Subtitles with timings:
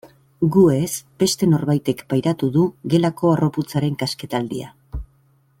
[0.53, 0.89] Gu ez
[1.23, 2.65] beste norbaitek pairatu du
[2.95, 4.77] gelako harroputzaren kasketaldia.